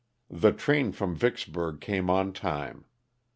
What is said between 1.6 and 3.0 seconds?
came on time.